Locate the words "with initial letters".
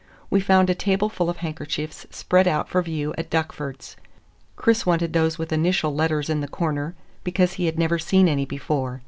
5.37-6.27